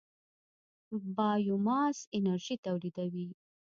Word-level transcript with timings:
بایوماس 1.15 1.97
انرژي 2.17 2.55
تولیدوي. 2.65 3.27